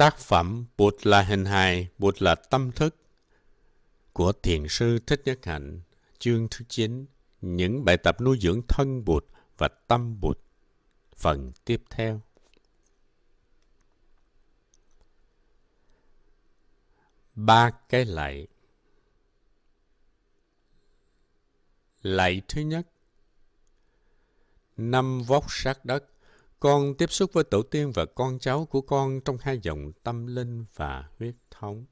Tác 0.00 0.18
phẩm 0.18 0.66
Bụt 0.76 1.06
là 1.06 1.22
hình 1.22 1.44
hài, 1.44 1.88
Bụt 1.98 2.22
là 2.22 2.34
tâm 2.34 2.72
thức 2.72 2.96
của 4.12 4.32
Thiền 4.32 4.68
sư 4.68 4.98
Thích 5.06 5.22
Nhất 5.24 5.38
Hạnh, 5.44 5.80
chương 6.18 6.48
thứ 6.50 6.64
9, 6.68 7.06
những 7.40 7.84
bài 7.84 7.96
tập 7.96 8.20
nuôi 8.20 8.38
dưỡng 8.40 8.60
thân 8.68 9.04
Bụt 9.04 9.24
và 9.58 9.68
tâm 9.68 10.20
Bụt, 10.20 10.38
phần 11.16 11.52
tiếp 11.64 11.82
theo. 11.90 12.20
Ba 17.34 17.70
cái 17.88 18.04
lạy. 18.04 18.46
Lạy 22.02 22.42
thứ 22.48 22.60
nhất. 22.60 22.86
Năm 24.76 25.22
vóc 25.22 25.44
sát 25.48 25.84
đất 25.84 26.04
con 26.60 26.94
tiếp 26.94 27.12
xúc 27.12 27.32
với 27.32 27.44
tổ 27.44 27.62
tiên 27.62 27.92
và 27.94 28.04
con 28.14 28.38
cháu 28.38 28.64
của 28.64 28.80
con 28.80 29.20
trong 29.20 29.38
hai 29.40 29.58
dòng 29.62 29.92
tâm 30.02 30.26
linh 30.26 30.64
và 30.74 31.08
huyết 31.18 31.34
thống. 31.50 31.86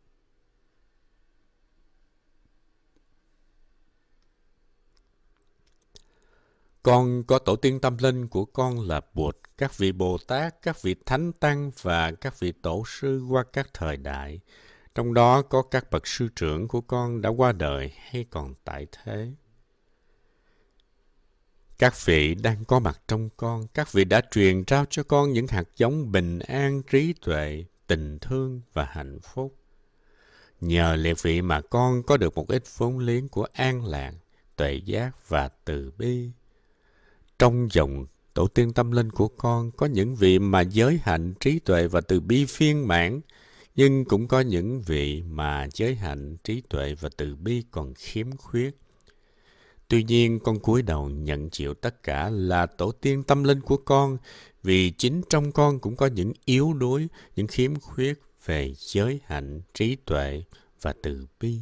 Con 6.82 7.24
có 7.24 7.38
tổ 7.38 7.56
tiên 7.56 7.80
tâm 7.80 7.96
linh 7.98 8.28
của 8.28 8.44
con 8.44 8.80
là 8.80 9.00
Bụt, 9.14 9.36
các 9.58 9.78
vị 9.78 9.92
Bồ 9.92 10.18
Tát, 10.26 10.62
các 10.62 10.82
vị 10.82 10.94
Thánh 11.06 11.32
Tăng 11.32 11.70
và 11.82 12.12
các 12.12 12.40
vị 12.40 12.52
Tổ 12.52 12.82
sư 12.86 13.26
qua 13.30 13.44
các 13.52 13.70
thời 13.74 13.96
đại. 13.96 14.40
Trong 14.94 15.14
đó 15.14 15.42
có 15.42 15.62
các 15.62 15.90
bậc 15.90 16.06
sư 16.06 16.28
trưởng 16.36 16.68
của 16.68 16.80
con 16.80 17.20
đã 17.20 17.30
qua 17.30 17.52
đời 17.52 17.92
hay 17.96 18.26
còn 18.30 18.54
tại 18.64 18.86
thế. 18.92 19.32
Các 21.78 22.04
vị 22.04 22.34
đang 22.34 22.64
có 22.64 22.78
mặt 22.78 23.00
trong 23.08 23.28
con, 23.36 23.66
các 23.74 23.92
vị 23.92 24.04
đã 24.04 24.20
truyền 24.30 24.64
trao 24.64 24.84
cho 24.90 25.02
con 25.02 25.32
những 25.32 25.46
hạt 25.46 25.68
giống 25.76 26.12
bình 26.12 26.38
an, 26.38 26.82
trí 26.82 27.12
tuệ, 27.12 27.64
tình 27.86 28.18
thương 28.18 28.60
và 28.72 28.84
hạnh 28.84 29.18
phúc. 29.20 29.54
Nhờ 30.60 30.96
lệ 30.96 31.14
vị 31.22 31.42
mà 31.42 31.60
con 31.60 32.02
có 32.02 32.16
được 32.16 32.34
một 32.34 32.48
ít 32.48 32.62
vốn 32.76 32.98
liếng 32.98 33.28
của 33.28 33.46
an 33.52 33.84
lạc, 33.84 34.12
tuệ 34.56 34.80
giác 34.84 35.28
và 35.28 35.48
từ 35.64 35.92
bi. 35.98 36.30
Trong 37.38 37.68
dòng 37.72 38.06
tổ 38.34 38.46
tiên 38.46 38.72
tâm 38.72 38.92
linh 38.92 39.10
của 39.10 39.28
con 39.28 39.70
có 39.70 39.86
những 39.86 40.14
vị 40.14 40.38
mà 40.38 40.60
giới 40.60 41.00
hạnh, 41.02 41.34
trí 41.40 41.58
tuệ 41.58 41.88
và 41.88 42.00
từ 42.00 42.20
bi 42.20 42.44
phiên 42.44 42.88
mãn, 42.88 43.20
nhưng 43.76 44.04
cũng 44.04 44.28
có 44.28 44.40
những 44.40 44.80
vị 44.80 45.22
mà 45.22 45.68
giới 45.74 45.94
hạnh, 45.94 46.36
trí 46.44 46.60
tuệ 46.60 46.94
và 46.94 47.08
từ 47.16 47.36
bi 47.36 47.64
còn 47.70 47.94
khiếm 47.94 48.36
khuyết 48.36 48.76
Tuy 49.88 50.04
nhiên, 50.04 50.40
con 50.40 50.58
cúi 50.58 50.82
đầu 50.82 51.08
nhận 51.08 51.50
chịu 51.50 51.74
tất 51.74 52.02
cả 52.02 52.30
là 52.30 52.66
tổ 52.66 52.92
tiên 52.92 53.22
tâm 53.22 53.44
linh 53.44 53.60
của 53.60 53.76
con, 53.76 54.18
vì 54.62 54.90
chính 54.90 55.22
trong 55.28 55.52
con 55.52 55.78
cũng 55.78 55.96
có 55.96 56.06
những 56.06 56.32
yếu 56.44 56.72
đuối, 56.72 57.08
những 57.36 57.46
khiếm 57.46 57.80
khuyết 57.80 58.22
về 58.44 58.74
giới 58.76 59.20
hạnh, 59.24 59.60
trí 59.74 59.96
tuệ 59.96 60.42
và 60.82 60.94
từ 61.02 61.26
bi. 61.40 61.58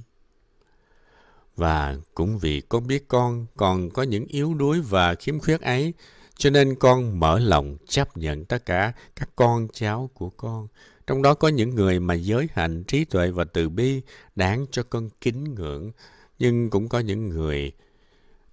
Và 1.57 1.97
cũng 2.15 2.39
vì 2.39 2.61
con 2.61 2.87
biết 2.87 3.09
con 3.09 3.47
còn 3.57 3.91
có 3.91 4.03
những 4.03 4.27
yếu 4.27 4.55
đuối 4.55 4.81
và 4.81 5.15
khiếm 5.15 5.39
khuyết 5.39 5.61
ấy, 5.61 5.93
cho 6.37 6.51
nên 6.51 6.75
con 6.75 7.21
mở 7.21 7.39
lòng 7.39 7.77
chấp 7.89 8.17
nhận 8.17 8.45
tất 8.45 8.67
cả 8.67 8.93
các 9.17 9.29
con 9.37 9.69
cháu 9.73 10.11
của 10.15 10.31
con. 10.31 10.69
Trong 11.07 11.23
đó 11.23 11.35
có 11.35 11.49
những 11.49 11.75
người 11.75 12.01
mà 12.01 12.15
giới 12.15 12.49
hạnh, 12.53 12.85
trí 12.85 13.05
tuệ 13.05 13.31
và 13.31 13.45
từ 13.45 13.69
bi 13.69 14.01
đáng 14.37 14.67
cho 14.71 14.83
con 14.83 15.09
kính 15.21 15.55
ngưỡng, 15.55 15.93
nhưng 16.39 16.71
cũng 16.71 16.89
có 16.89 16.99
những 16.99 17.29
người 17.29 17.73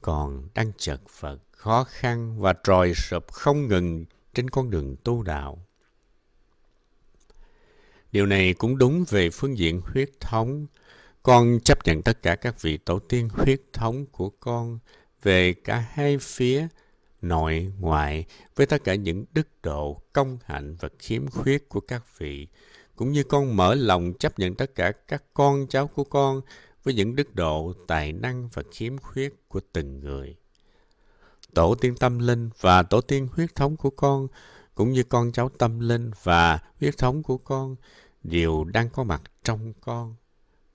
còn 0.03 0.47
đang 0.53 0.71
chật 0.77 1.01
vật, 1.19 1.39
khó 1.51 1.83
khăn 1.83 2.39
và 2.39 2.53
tròi 2.63 2.93
sụp 2.93 3.31
không 3.31 3.67
ngừng 3.67 4.05
trên 4.33 4.49
con 4.49 4.69
đường 4.69 4.95
tu 5.03 5.23
đạo. 5.23 5.65
Điều 8.11 8.25
này 8.25 8.53
cũng 8.53 8.77
đúng 8.77 9.05
về 9.09 9.29
phương 9.29 9.57
diện 9.57 9.81
huyết 9.81 10.09
thống. 10.19 10.67
Con 11.23 11.59
chấp 11.65 11.85
nhận 11.85 12.01
tất 12.01 12.21
cả 12.21 12.35
các 12.35 12.61
vị 12.61 12.77
tổ 12.77 12.99
tiên 12.99 13.29
huyết 13.29 13.61
thống 13.73 14.05
của 14.05 14.29
con 14.29 14.79
về 15.23 15.53
cả 15.53 15.85
hai 15.91 16.17
phía 16.17 16.67
nội 17.21 17.71
ngoại 17.79 18.25
với 18.55 18.65
tất 18.65 18.83
cả 18.83 18.95
những 18.95 19.25
đức 19.33 19.47
độ, 19.63 20.01
công 20.13 20.37
hạnh 20.45 20.75
và 20.79 20.89
khiếm 20.99 21.27
khuyết 21.27 21.69
của 21.69 21.79
các 21.79 22.17
vị, 22.17 22.47
cũng 22.95 23.11
như 23.11 23.23
con 23.23 23.55
mở 23.55 23.75
lòng 23.75 24.13
chấp 24.19 24.39
nhận 24.39 24.55
tất 24.55 24.75
cả 24.75 24.91
các 24.91 25.23
con 25.33 25.67
cháu 25.69 25.87
của 25.87 26.03
con 26.03 26.41
với 26.83 26.93
những 26.93 27.15
đức 27.15 27.35
độ, 27.35 27.73
tài 27.87 28.13
năng 28.13 28.49
và 28.53 28.63
khiếm 28.71 28.97
khuyết 28.97 29.33
của 29.47 29.59
từng 29.73 29.99
người. 29.99 30.35
Tổ 31.53 31.75
tiên 31.75 31.95
tâm 31.95 32.19
linh 32.19 32.49
và 32.59 32.83
tổ 32.83 33.01
tiên 33.01 33.27
huyết 33.31 33.55
thống 33.55 33.77
của 33.77 33.89
con, 33.89 34.27
cũng 34.75 34.91
như 34.91 35.03
con 35.03 35.31
cháu 35.31 35.49
tâm 35.49 35.79
linh 35.79 36.11
và 36.23 36.59
huyết 36.79 36.97
thống 36.97 37.23
của 37.23 37.37
con, 37.37 37.75
đều 38.23 38.63
đang 38.63 38.89
có 38.89 39.03
mặt 39.03 39.21
trong 39.43 39.73
con. 39.81 40.15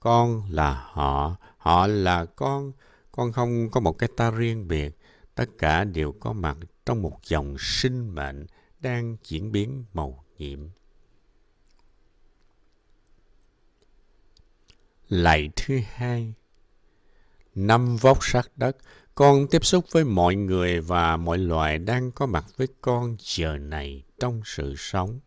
Con 0.00 0.42
là 0.50 0.88
họ, 0.92 1.36
họ 1.58 1.86
là 1.86 2.24
con, 2.24 2.72
con 3.12 3.32
không 3.32 3.70
có 3.70 3.80
một 3.80 3.98
cái 3.98 4.08
ta 4.16 4.30
riêng 4.30 4.68
biệt, 4.68 4.98
tất 5.34 5.46
cả 5.58 5.84
đều 5.84 6.12
có 6.12 6.32
mặt 6.32 6.56
trong 6.86 7.02
một 7.02 7.18
dòng 7.24 7.56
sinh 7.58 8.14
mệnh 8.14 8.46
đang 8.80 9.16
diễn 9.24 9.52
biến 9.52 9.84
màu 9.92 10.24
nhiệm. 10.38 10.68
Lạy 15.08 15.50
thứ 15.56 15.80
hai 15.94 16.34
Năm 17.54 17.96
vóc 17.96 18.18
sát 18.20 18.50
đất, 18.56 18.76
con 19.14 19.46
tiếp 19.50 19.64
xúc 19.64 19.84
với 19.92 20.04
mọi 20.04 20.34
người 20.34 20.80
và 20.80 21.16
mọi 21.16 21.38
loài 21.38 21.78
đang 21.78 22.10
có 22.10 22.26
mặt 22.26 22.44
với 22.56 22.68
con 22.80 23.16
giờ 23.20 23.56
này 23.56 24.02
trong 24.20 24.42
sự 24.44 24.74
sống. 24.76 25.20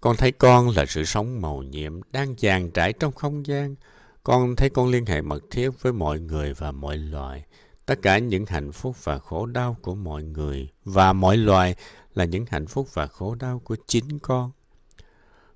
Con 0.00 0.16
thấy 0.16 0.32
con 0.32 0.68
là 0.68 0.86
sự 0.86 1.04
sống 1.04 1.40
màu 1.40 1.62
nhiệm 1.62 2.00
đang 2.12 2.34
dàn 2.38 2.70
trải 2.70 2.92
trong 2.92 3.12
không 3.12 3.46
gian. 3.46 3.74
Con 4.22 4.56
thấy 4.56 4.70
con 4.70 4.88
liên 4.88 5.06
hệ 5.06 5.20
mật 5.20 5.42
thiết 5.50 5.70
với 5.82 5.92
mọi 5.92 6.20
người 6.20 6.54
và 6.54 6.72
mọi 6.72 6.96
loài. 6.96 7.44
Tất 7.86 7.98
cả 8.02 8.18
những 8.18 8.46
hạnh 8.46 8.72
phúc 8.72 9.04
và 9.04 9.18
khổ 9.18 9.46
đau 9.46 9.76
của 9.82 9.94
mọi 9.94 10.22
người 10.22 10.68
và 10.84 11.12
mọi 11.12 11.36
loài 11.36 11.74
là 12.14 12.24
những 12.24 12.44
hạnh 12.50 12.66
phúc 12.66 12.94
và 12.94 13.06
khổ 13.06 13.34
đau 13.34 13.58
của 13.64 13.76
chính 13.86 14.18
con. 14.18 14.50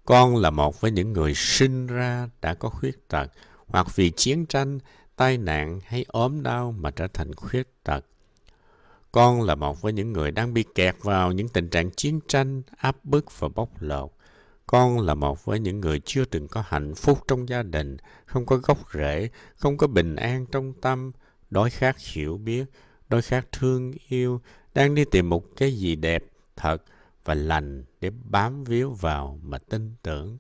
Con 0.05 0.37
là 0.37 0.51
một 0.51 0.81
với 0.81 0.91
những 0.91 1.13
người 1.13 1.35
sinh 1.35 1.87
ra 1.87 2.29
đã 2.41 2.55
có 2.55 2.69
khuyết 2.69 3.09
tật 3.09 3.33
hoặc 3.67 3.97
vì 3.97 4.11
chiến 4.11 4.47
tranh, 4.47 4.79
tai 5.17 5.39
nạn 5.39 5.81
hay 5.85 6.05
ốm 6.09 6.43
đau 6.43 6.73
mà 6.73 6.91
trở 6.91 7.07
thành 7.09 7.35
khuyết 7.35 7.69
tật. 7.85 8.05
Con 9.13 9.43
là 9.43 9.55
một 9.55 9.83
với 9.83 9.93
những 9.93 10.13
người 10.13 10.31
đang 10.31 10.55
bị 10.55 10.65
kẹt 10.75 10.97
vào 11.03 11.33
những 11.33 11.49
tình 11.49 11.69
trạng 11.69 11.91
chiến 11.91 12.21
tranh, 12.29 12.63
áp 12.77 12.97
bức 13.05 13.41
và 13.41 13.49
bóc 13.49 13.69
lột. 13.81 14.11
Con 14.67 15.01
là 15.01 15.15
một 15.15 15.45
với 15.45 15.61
những 15.61 15.81
người 15.81 16.01
chưa 16.05 16.25
từng 16.25 16.49
có 16.49 16.65
hạnh 16.67 16.95
phúc 16.95 17.19
trong 17.29 17.49
gia 17.49 17.63
đình, 17.63 17.97
không 18.27 18.47
có 18.47 18.57
gốc 18.57 18.79
rễ, 18.95 19.29
không 19.57 19.77
có 19.77 19.87
bình 19.87 20.17
an 20.17 20.47
trong 20.47 20.73
tâm, 20.81 21.13
đói 21.51 21.71
khát 21.71 21.97
hiểu 21.99 22.37
biết, 22.37 22.65
đói 23.09 23.23
khát 23.23 23.53
thương 23.53 23.93
yêu, 24.09 24.41
đang 24.75 24.95
đi 24.95 25.05
tìm 25.05 25.31
một 25.31 25.45
cái 25.57 25.73
gì 25.73 25.97
đẹp, 25.97 26.25
thật 26.57 26.83
và 27.25 27.35
lành 27.35 27.85
để 28.01 28.11
bám 28.11 28.65
víu 28.65 28.93
vào 28.93 29.39
mà 29.43 29.59
tin 29.59 29.95
tưởng. 30.03 30.39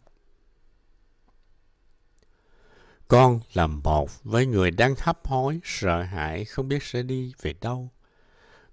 Con 3.08 3.40
là 3.52 3.66
một 3.66 4.24
với 4.24 4.46
người 4.46 4.70
đang 4.70 4.94
hấp 4.98 5.26
hối, 5.26 5.60
sợ 5.64 6.02
hãi, 6.02 6.44
không 6.44 6.68
biết 6.68 6.82
sẽ 6.82 7.02
đi 7.02 7.32
về 7.42 7.54
đâu. 7.60 7.90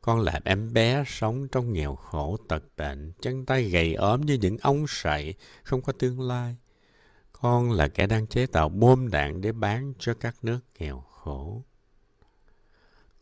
Con 0.01 0.19
là 0.19 0.39
em 0.43 0.73
bé 0.73 1.03
sống 1.07 1.47
trong 1.47 1.73
nghèo 1.73 1.95
khổ 1.95 2.37
tật 2.49 2.63
bệnh, 2.77 3.13
chân 3.21 3.45
tay 3.45 3.69
gầy 3.69 3.93
ốm 3.93 4.21
như 4.21 4.33
những 4.33 4.57
ống 4.57 4.85
sậy, 4.87 5.35
không 5.63 5.81
có 5.81 5.93
tương 5.93 6.21
lai. 6.21 6.55
Con 7.31 7.71
là 7.71 7.87
kẻ 7.87 8.07
đang 8.07 8.27
chế 8.27 8.45
tạo 8.45 8.69
bom 8.69 9.09
đạn 9.09 9.41
để 9.41 9.51
bán 9.51 9.93
cho 9.99 10.13
các 10.13 10.35
nước 10.41 10.59
nghèo 10.79 10.99
khổ. 10.99 11.63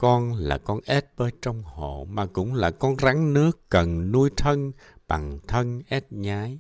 Con 0.01 0.33
là 0.35 0.57
con 0.57 0.79
ếch 0.85 1.05
bơi 1.17 1.31
trong 1.41 1.63
hồ 1.63 2.07
mà 2.09 2.25
cũng 2.25 2.53
là 2.53 2.71
con 2.71 2.95
rắn 3.01 3.33
nước 3.33 3.69
cần 3.69 4.11
nuôi 4.11 4.29
thân 4.37 4.71
bằng 5.07 5.39
thân 5.47 5.81
ếch 5.89 6.11
nhái. 6.11 6.59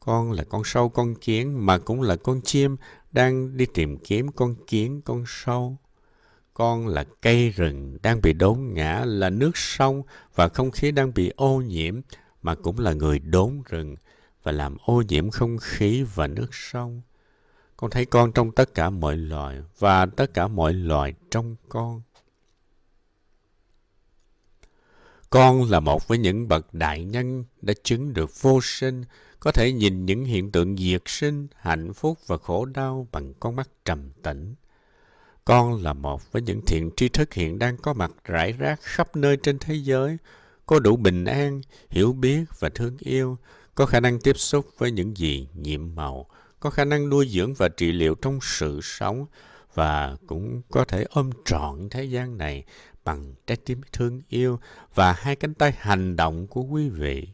Con 0.00 0.32
là 0.32 0.44
con 0.44 0.62
sâu 0.64 0.88
con 0.88 1.14
kiến 1.14 1.66
mà 1.66 1.78
cũng 1.78 2.02
là 2.02 2.16
con 2.16 2.40
chim 2.40 2.76
đang 3.12 3.56
đi 3.56 3.66
tìm 3.74 3.98
kiếm 3.98 4.32
con 4.32 4.54
kiến 4.66 5.00
con 5.04 5.24
sâu. 5.26 5.76
Con 6.54 6.86
là 6.86 7.04
cây 7.22 7.50
rừng 7.50 7.98
đang 8.02 8.20
bị 8.20 8.32
đốn 8.32 8.58
ngã, 8.72 9.04
là 9.06 9.30
nước 9.30 9.56
sông 9.56 10.02
và 10.34 10.48
không 10.48 10.70
khí 10.70 10.90
đang 10.90 11.14
bị 11.14 11.32
ô 11.36 11.60
nhiễm 11.60 12.00
mà 12.42 12.54
cũng 12.54 12.78
là 12.78 12.92
người 12.92 13.18
đốn 13.18 13.62
rừng 13.68 13.96
và 14.42 14.52
làm 14.52 14.76
ô 14.84 15.02
nhiễm 15.08 15.30
không 15.30 15.58
khí 15.58 16.04
và 16.14 16.26
nước 16.26 16.54
sông. 16.54 17.02
Con 17.76 17.90
thấy 17.90 18.04
con 18.04 18.32
trong 18.32 18.52
tất 18.52 18.74
cả 18.74 18.90
mọi 18.90 19.16
loài 19.16 19.60
và 19.78 20.06
tất 20.06 20.34
cả 20.34 20.48
mọi 20.48 20.72
loài 20.72 21.14
trong 21.30 21.56
con. 21.68 22.02
Con 25.34 25.70
là 25.70 25.80
một 25.80 26.08
với 26.08 26.18
những 26.18 26.48
bậc 26.48 26.74
đại 26.74 27.04
nhân 27.04 27.44
đã 27.62 27.74
chứng 27.84 28.12
được 28.12 28.42
vô 28.42 28.60
sinh, 28.62 29.04
có 29.40 29.52
thể 29.52 29.72
nhìn 29.72 30.06
những 30.06 30.24
hiện 30.24 30.52
tượng 30.52 30.76
diệt 30.76 31.02
sinh, 31.06 31.46
hạnh 31.56 31.92
phúc 31.94 32.18
và 32.26 32.36
khổ 32.36 32.64
đau 32.64 33.08
bằng 33.12 33.34
con 33.40 33.56
mắt 33.56 33.68
trầm 33.84 34.10
tĩnh. 34.22 34.54
Con 35.44 35.82
là 35.82 35.92
một 35.92 36.32
với 36.32 36.42
những 36.42 36.60
thiện 36.66 36.90
tri 36.96 37.08
thức 37.08 37.34
hiện 37.34 37.58
đang 37.58 37.76
có 37.76 37.92
mặt 37.92 38.10
rải 38.24 38.52
rác 38.52 38.80
khắp 38.82 39.16
nơi 39.16 39.36
trên 39.36 39.58
thế 39.58 39.74
giới, 39.74 40.16
có 40.66 40.78
đủ 40.78 40.96
bình 40.96 41.24
an, 41.24 41.60
hiểu 41.90 42.12
biết 42.12 42.44
và 42.58 42.68
thương 42.68 42.96
yêu, 43.00 43.36
có 43.74 43.86
khả 43.86 44.00
năng 44.00 44.20
tiếp 44.20 44.38
xúc 44.38 44.66
với 44.78 44.90
những 44.90 45.16
gì 45.16 45.48
nhiệm 45.54 45.94
màu, 45.94 46.26
có 46.60 46.70
khả 46.70 46.84
năng 46.84 47.08
nuôi 47.08 47.28
dưỡng 47.28 47.54
và 47.54 47.68
trị 47.68 47.92
liệu 47.92 48.14
trong 48.14 48.38
sự 48.42 48.80
sống 48.82 49.26
và 49.74 50.16
cũng 50.26 50.62
có 50.70 50.84
thể 50.84 51.04
ôm 51.10 51.30
trọn 51.44 51.88
thế 51.90 52.04
gian 52.04 52.38
này 52.38 52.64
bằng 53.04 53.34
trái 53.46 53.56
tim 53.56 53.80
thương 53.92 54.22
yêu 54.28 54.58
và 54.94 55.12
hai 55.12 55.36
cánh 55.36 55.54
tay 55.54 55.72
hành 55.78 56.16
động 56.16 56.46
của 56.46 56.62
quý 56.62 56.88
vị. 56.88 57.28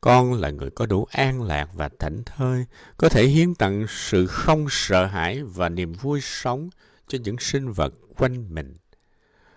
Con 0.00 0.32
là 0.32 0.50
người 0.50 0.70
có 0.70 0.86
đủ 0.86 1.06
an 1.10 1.42
lạc 1.42 1.68
và 1.74 1.88
thảnh 1.98 2.22
thơi, 2.26 2.64
có 2.96 3.08
thể 3.08 3.26
hiến 3.26 3.54
tặng 3.54 3.86
sự 3.88 4.26
không 4.26 4.66
sợ 4.70 5.06
hãi 5.06 5.42
và 5.42 5.68
niềm 5.68 5.92
vui 5.92 6.20
sống 6.20 6.70
cho 7.08 7.18
những 7.22 7.38
sinh 7.38 7.72
vật 7.72 7.94
quanh 8.16 8.54
mình. 8.54 8.74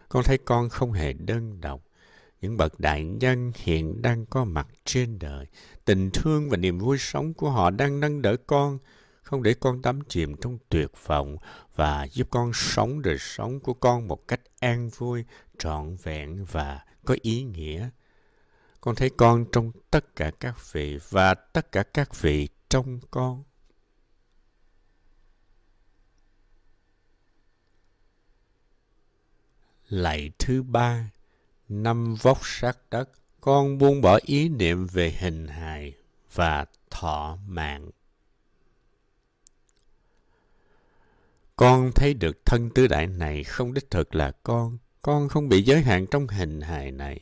Con 0.10 0.24
thấy 0.24 0.38
con 0.38 0.70
không 0.70 0.92
hề 0.92 1.14
đơn 1.14 1.62
độc. 1.62 1.82
Những 2.42 2.58
bậc 2.58 2.80
đại 2.80 3.04
nhân 3.04 3.52
hiện 3.56 4.02
đang 4.02 4.26
có 4.26 4.46
mặt 4.46 4.68
trên 4.86 5.20
đời. 5.20 5.46
Tình 5.86 6.10
thương 6.14 6.50
và 6.50 6.58
niềm 6.58 6.80
vui 6.80 6.98
sống 6.98 7.34
của 7.34 7.50
họ 7.50 7.70
đang 7.70 8.00
nâng 8.00 8.22
đỡ 8.22 8.36
con, 8.48 8.78
không 9.28 9.44
để 9.44 9.54
con 9.54 9.82
đắm 9.82 10.00
chìm 10.10 10.36
trong 10.42 10.58
tuyệt 10.70 10.92
vọng 11.06 11.38
và 11.76 12.08
giúp 12.12 12.28
con 12.32 12.52
sống 12.54 13.02
đời 13.02 13.18
sống 13.20 13.60
của 13.60 13.74
con 13.74 14.08
một 14.08 14.28
cách 14.28 14.42
an 14.60 14.90
vui, 14.90 15.24
trọn 15.58 15.96
vẹn 16.04 16.46
và 16.46 16.86
có 17.06 17.16
ý 17.22 17.44
nghĩa. 17.44 17.90
Con 18.82 18.96
thấy 18.96 19.10
con 19.10 19.46
trong 19.52 19.72
tất 19.92 20.16
cả 20.16 20.32
các 20.40 20.74
vị 20.74 21.00
và 21.10 21.34
tất 21.34 21.72
cả 21.72 21.84
các 21.84 22.22
vị 22.22 22.48
trong 22.70 23.00
con. 23.12 23.44
Lạy 29.90 30.32
thứ 30.40 30.64
ba, 30.64 31.12
năm 31.70 32.16
vóc 32.16 32.40
sát 32.44 32.78
đất, 32.92 33.10
con 33.42 33.78
buông 33.78 34.02
bỏ 34.02 34.20
ý 34.26 34.50
niệm 34.50 34.88
về 34.88 35.16
hình 35.20 35.48
hài 35.48 35.94
và 36.34 36.66
thọ 36.90 37.38
mạng. 37.48 37.90
Con 41.58 41.92
thấy 41.92 42.14
được 42.14 42.46
thân 42.46 42.70
tứ 42.70 42.88
đại 42.88 43.08
này 43.08 43.44
không 43.44 43.74
đích 43.74 43.92
thực 43.92 44.16
là 44.16 44.32
con. 44.44 44.78
Con 45.02 45.30
không 45.30 45.50
bị 45.50 45.62
giới 45.62 45.82
hạn 45.82 46.06
trong 46.08 46.28
hình 46.28 46.62
hài 46.62 46.92
này. 46.92 47.20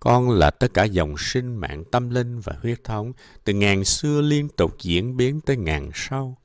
Con 0.00 0.30
là 0.30 0.50
tất 0.50 0.74
cả 0.74 0.84
dòng 0.84 1.14
sinh 1.18 1.56
mạng 1.56 1.84
tâm 1.92 2.10
linh 2.10 2.40
và 2.40 2.52
huyết 2.62 2.84
thống, 2.84 3.12
từ 3.44 3.52
ngàn 3.52 3.84
xưa 3.84 4.20
liên 4.20 4.48
tục 4.48 4.76
diễn 4.80 5.16
biến 5.16 5.40
tới 5.40 5.56
ngàn 5.56 5.90
sau. 5.94 6.36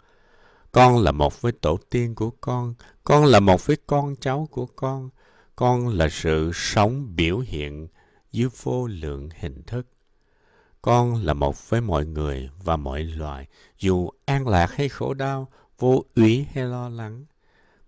Con 0.71 0.97
là 1.03 1.11
một 1.11 1.41
với 1.41 1.51
tổ 1.51 1.77
tiên 1.89 2.15
của 2.15 2.29
con, 2.41 2.73
con 3.03 3.25
là 3.25 3.39
một 3.39 3.65
với 3.65 3.77
con 3.87 4.15
cháu 4.15 4.47
của 4.51 4.65
con, 4.65 5.09
con 5.55 5.87
là 5.87 6.07
sự 6.11 6.51
sống 6.53 7.15
biểu 7.15 7.39
hiện 7.39 7.87
dưới 8.31 8.49
vô 8.61 8.87
lượng 8.87 9.29
hình 9.39 9.63
thức. 9.63 9.87
Con 10.81 11.15
là 11.15 11.33
một 11.33 11.69
với 11.69 11.81
mọi 11.81 12.05
người 12.05 12.49
và 12.63 12.77
mọi 12.77 13.03
loài, 13.03 13.47
dù 13.79 14.09
an 14.25 14.47
lạc 14.47 14.71
hay 14.71 14.89
khổ 14.89 15.13
đau, 15.13 15.47
vô 15.81 16.05
úy 16.15 16.47
hay 16.53 16.63
lo 16.63 16.89
lắng. 16.89 17.25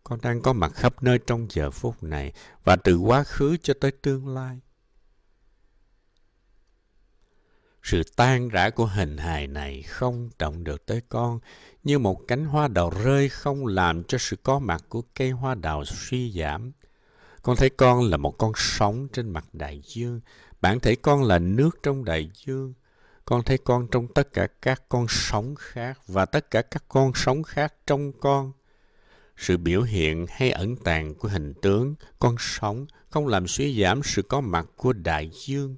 Con 0.03 0.19
đang 0.21 0.41
có 0.41 0.53
mặt 0.53 0.71
khắp 0.75 1.03
nơi 1.03 1.19
trong 1.27 1.47
giờ 1.49 1.71
phút 1.71 2.03
này 2.03 2.33
và 2.63 2.75
từ 2.75 2.97
quá 2.97 3.23
khứ 3.23 3.57
cho 3.63 3.73
tới 3.81 3.91
tương 3.91 4.27
lai. 4.27 4.59
Sự 7.83 8.03
tan 8.15 8.49
rã 8.49 8.69
của 8.69 8.85
hình 8.85 9.17
hài 9.17 9.47
này 9.47 9.81
không 9.81 10.29
động 10.39 10.63
được 10.63 10.85
tới 10.85 11.01
con, 11.09 11.39
như 11.83 11.99
một 11.99 12.21
cánh 12.27 12.45
hoa 12.45 12.67
đào 12.67 12.89
rơi 13.03 13.29
không 13.29 13.65
làm 13.65 14.03
cho 14.03 14.17
sự 14.17 14.35
có 14.43 14.59
mặt 14.59 14.85
của 14.89 15.01
cây 15.15 15.31
hoa 15.31 15.55
đào 15.55 15.85
suy 15.85 16.31
giảm. 16.31 16.71
Con 17.41 17.55
thấy 17.55 17.69
con 17.69 18.01
là 18.01 18.17
một 18.17 18.37
con 18.37 18.51
sóng 18.55 19.07
trên 19.13 19.29
mặt 19.29 19.45
đại 19.53 19.81
dương. 19.83 20.21
Bản 20.61 20.79
thể 20.79 20.95
con 20.95 21.23
là 21.23 21.39
nước 21.39 21.69
trong 21.83 22.05
đại 22.05 22.31
dương. 22.45 22.73
Con 23.25 23.43
thấy 23.43 23.57
con 23.57 23.87
trong 23.91 24.07
tất 24.07 24.33
cả 24.33 24.47
các 24.61 24.83
con 24.89 25.05
sóng 25.09 25.55
khác 25.55 25.99
và 26.07 26.25
tất 26.25 26.51
cả 26.51 26.61
các 26.61 26.83
con 26.87 27.11
sóng 27.15 27.43
khác 27.43 27.73
trong 27.87 28.11
con. 28.19 28.51
Sự 29.37 29.57
biểu 29.57 29.81
hiện 29.81 30.25
hay 30.29 30.51
ẩn 30.51 30.75
tàng 30.75 31.15
của 31.15 31.27
hình 31.27 31.53
tướng, 31.61 31.95
con 32.19 32.35
sóng 32.39 32.85
không 33.09 33.27
làm 33.27 33.47
suy 33.47 33.81
giảm 33.81 34.03
sự 34.03 34.21
có 34.21 34.41
mặt 34.41 34.65
của 34.75 34.93
đại 34.93 35.31
dương. 35.33 35.75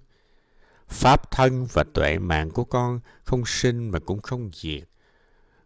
Pháp 0.88 1.31
thân 1.31 1.68
và 1.74 1.83
tuệ 1.94 2.18
mạng 2.19 2.51
của 2.51 2.63
con 2.63 3.00
không 3.24 3.45
sinh 3.45 3.89
mà 3.89 4.00
cũng 4.00 4.21
không 4.21 4.50
diệt. 4.53 4.83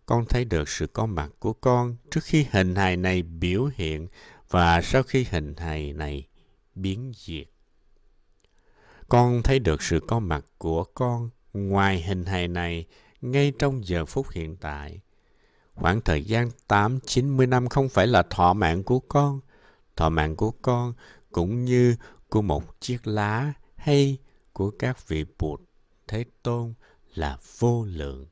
Con 0.05 0.25
thấy 0.25 0.45
được 0.45 0.69
sự 0.69 0.87
có 0.87 1.05
mặt 1.05 1.29
của 1.39 1.53
con 1.53 1.95
trước 2.11 2.23
khi 2.23 2.45
hình 2.51 2.75
hài 2.75 2.97
này 2.97 3.21
biểu 3.21 3.69
hiện 3.75 4.07
và 4.49 4.81
sau 4.81 5.03
khi 5.03 5.25
hình 5.31 5.55
hài 5.57 5.93
này 5.93 6.27
biến 6.75 7.11
diệt. 7.15 7.47
Con 9.09 9.43
thấy 9.43 9.59
được 9.59 9.81
sự 9.81 9.99
có 10.07 10.19
mặt 10.19 10.45
của 10.57 10.83
con 10.83 11.29
ngoài 11.53 12.01
hình 12.01 12.25
hài 12.25 12.47
này 12.47 12.85
ngay 13.21 13.51
trong 13.59 13.87
giờ 13.87 14.05
phút 14.05 14.29
hiện 14.31 14.55
tại. 14.55 14.99
Khoảng 15.73 16.01
thời 16.01 16.23
gian 16.23 16.49
8-90 16.67 17.49
năm 17.49 17.67
không 17.67 17.89
phải 17.89 18.07
là 18.07 18.23
thọ 18.29 18.53
mạng 18.53 18.83
của 18.83 18.99
con. 18.99 19.39
Thọ 19.95 20.09
mạng 20.09 20.35
của 20.35 20.51
con 20.51 20.93
cũng 21.31 21.65
như 21.65 21.95
của 22.29 22.41
một 22.41 22.81
chiếc 22.81 23.07
lá 23.07 23.53
hay 23.75 24.17
của 24.53 24.71
các 24.79 25.07
vị 25.07 25.25
Bụt, 25.39 25.61
Thế 26.07 26.25
Tôn 26.43 26.73
là 27.13 27.37
vô 27.59 27.85
lượng. 27.85 28.25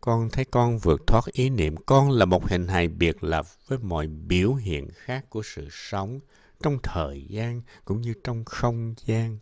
Con 0.00 0.30
thấy 0.30 0.44
con 0.44 0.78
vượt 0.78 1.00
thoát 1.06 1.24
ý 1.32 1.50
niệm 1.50 1.76
con 1.76 2.10
là 2.10 2.24
một 2.24 2.48
hình 2.48 2.68
hài 2.68 2.88
biệt 2.88 3.24
lập 3.24 3.46
với 3.68 3.78
mọi 3.78 4.06
biểu 4.06 4.54
hiện 4.54 4.88
khác 4.94 5.30
của 5.30 5.42
sự 5.44 5.68
sống 5.70 6.20
trong 6.62 6.78
thời 6.82 7.26
gian 7.28 7.62
cũng 7.84 8.00
như 8.00 8.14
trong 8.24 8.44
không 8.44 8.94
gian. 9.04 9.38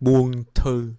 Buông 0.00 0.44
thư 0.54 0.92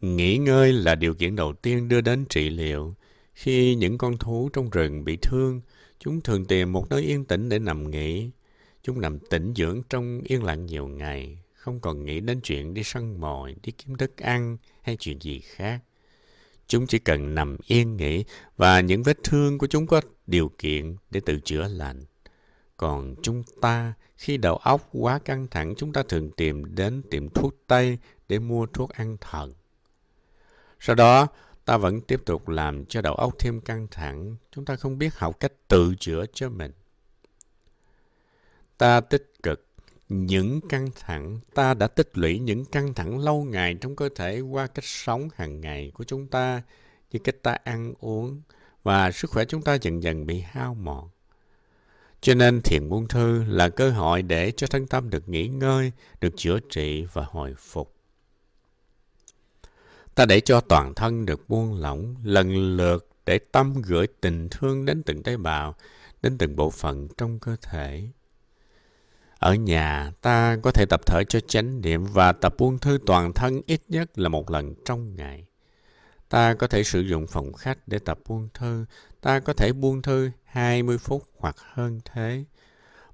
Nghỉ 0.00 0.36
ngơi 0.36 0.72
là 0.72 0.94
điều 0.94 1.14
kiện 1.14 1.36
đầu 1.36 1.52
tiên 1.52 1.88
đưa 1.88 2.00
đến 2.00 2.24
trị 2.28 2.50
liệu. 2.50 2.94
Khi 3.34 3.74
những 3.74 3.98
con 3.98 4.18
thú 4.18 4.50
trong 4.52 4.70
rừng 4.70 5.04
bị 5.04 5.18
thương, 5.22 5.60
chúng 5.98 6.20
thường 6.20 6.44
tìm 6.44 6.72
một 6.72 6.90
nơi 6.90 7.02
yên 7.02 7.24
tĩnh 7.24 7.48
để 7.48 7.58
nằm 7.58 7.90
nghỉ. 7.90 8.30
Chúng 8.82 9.00
nằm 9.00 9.18
tĩnh 9.18 9.52
dưỡng 9.56 9.82
trong 9.90 10.20
yên 10.24 10.44
lặng 10.44 10.66
nhiều 10.66 10.88
ngày, 10.88 11.38
không 11.54 11.80
còn 11.80 12.04
nghĩ 12.04 12.20
đến 12.20 12.40
chuyện 12.40 12.74
đi 12.74 12.82
săn 12.84 13.20
mồi, 13.20 13.56
đi 13.62 13.72
kiếm 13.72 13.96
thức 13.96 14.16
ăn 14.16 14.56
hay 14.82 14.96
chuyện 14.96 15.18
gì 15.22 15.40
khác. 15.40 15.80
Chúng 16.66 16.86
chỉ 16.86 16.98
cần 16.98 17.34
nằm 17.34 17.56
yên 17.66 17.96
nghỉ 17.96 18.24
và 18.56 18.80
những 18.80 19.02
vết 19.02 19.18
thương 19.24 19.58
của 19.58 19.66
chúng 19.66 19.86
có 19.86 20.00
điều 20.26 20.50
kiện 20.58 20.96
để 21.10 21.20
tự 21.20 21.40
chữa 21.44 21.68
lành. 21.68 22.04
Còn 22.80 23.14
chúng 23.22 23.42
ta, 23.60 23.92
khi 24.16 24.36
đầu 24.36 24.56
óc 24.56 24.88
quá 24.92 25.18
căng 25.18 25.46
thẳng, 25.50 25.74
chúng 25.76 25.92
ta 25.92 26.02
thường 26.08 26.30
tìm 26.30 26.74
đến 26.74 27.02
tiệm 27.10 27.28
thuốc 27.28 27.54
Tây 27.66 27.98
để 28.28 28.38
mua 28.38 28.66
thuốc 28.66 28.90
an 28.90 29.16
thần. 29.20 29.54
Sau 30.78 30.96
đó, 30.96 31.26
ta 31.64 31.76
vẫn 31.76 32.00
tiếp 32.00 32.20
tục 32.26 32.48
làm 32.48 32.84
cho 32.84 33.02
đầu 33.02 33.14
óc 33.14 33.34
thêm 33.38 33.60
căng 33.60 33.86
thẳng. 33.90 34.36
Chúng 34.50 34.64
ta 34.64 34.76
không 34.76 34.98
biết 34.98 35.14
học 35.14 35.40
cách 35.40 35.52
tự 35.68 35.94
chữa 35.98 36.24
cho 36.32 36.48
mình. 36.48 36.72
Ta 38.78 39.00
tích 39.00 39.32
cực 39.42 39.66
những 40.08 40.60
căng 40.68 40.88
thẳng, 41.00 41.40
ta 41.54 41.74
đã 41.74 41.86
tích 41.86 42.18
lũy 42.18 42.38
những 42.38 42.64
căng 42.64 42.94
thẳng 42.94 43.18
lâu 43.18 43.44
ngày 43.44 43.74
trong 43.80 43.96
cơ 43.96 44.08
thể 44.14 44.40
qua 44.40 44.66
cách 44.66 44.84
sống 44.84 45.28
hàng 45.34 45.60
ngày 45.60 45.92
của 45.94 46.04
chúng 46.04 46.26
ta, 46.26 46.62
như 47.10 47.18
cách 47.24 47.36
ta 47.42 47.52
ăn 47.64 47.94
uống, 48.00 48.42
và 48.82 49.12
sức 49.12 49.30
khỏe 49.30 49.44
chúng 49.44 49.62
ta 49.62 49.74
dần 49.74 50.02
dần 50.02 50.26
bị 50.26 50.40
hao 50.40 50.74
mòn. 50.74 51.08
Cho 52.20 52.34
nên 52.34 52.62
thiền 52.62 52.88
buông 52.88 53.08
thư 53.08 53.44
là 53.44 53.68
cơ 53.68 53.90
hội 53.90 54.22
để 54.22 54.52
cho 54.56 54.66
thân 54.66 54.86
tâm 54.86 55.10
được 55.10 55.28
nghỉ 55.28 55.48
ngơi, 55.48 55.92
được 56.20 56.36
chữa 56.36 56.58
trị 56.70 57.06
và 57.12 57.24
hồi 57.30 57.54
phục. 57.58 57.94
Ta 60.14 60.26
để 60.26 60.40
cho 60.40 60.60
toàn 60.60 60.94
thân 60.94 61.26
được 61.26 61.48
buông 61.48 61.80
lỏng 61.80 62.14
lần 62.22 62.76
lượt 62.76 63.08
để 63.26 63.38
tâm 63.38 63.82
gửi 63.82 64.06
tình 64.20 64.48
thương 64.50 64.84
đến 64.84 65.02
từng 65.02 65.22
tế 65.22 65.36
bào, 65.36 65.74
đến 66.22 66.38
từng 66.38 66.56
bộ 66.56 66.70
phận 66.70 67.08
trong 67.16 67.38
cơ 67.38 67.56
thể. 67.62 68.08
Ở 69.38 69.54
nhà, 69.54 70.12
ta 70.20 70.56
có 70.62 70.70
thể 70.70 70.86
tập 70.86 71.00
thở 71.06 71.22
cho 71.28 71.40
chánh 71.40 71.80
niệm 71.80 72.04
và 72.04 72.32
tập 72.32 72.54
buông 72.58 72.78
thư 72.78 72.98
toàn 73.06 73.32
thân 73.32 73.60
ít 73.66 73.82
nhất 73.88 74.18
là 74.18 74.28
một 74.28 74.50
lần 74.50 74.74
trong 74.84 75.16
ngày. 75.16 75.46
Ta 76.30 76.54
có 76.54 76.66
thể 76.66 76.84
sử 76.84 77.00
dụng 77.00 77.26
phòng 77.26 77.52
khách 77.52 77.78
để 77.88 77.98
tập 77.98 78.18
buông 78.28 78.48
thư. 78.54 78.84
Ta 79.20 79.40
có 79.40 79.52
thể 79.52 79.72
buông 79.72 80.02
thư 80.02 80.30
20 80.44 80.98
phút 80.98 81.22
hoặc 81.38 81.56
hơn 81.58 82.00
thế. 82.04 82.44